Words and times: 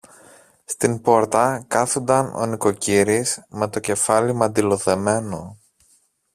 Στην 0.65 1.01
πόρτα 1.01 1.65
κάθουνταν 1.67 2.35
ο 2.35 2.45
νοικοκύρης 2.45 3.45
με 3.49 3.69
το 3.69 3.79
κεφάλι 3.79 4.33
μαντιλοδεμένο 4.33 5.57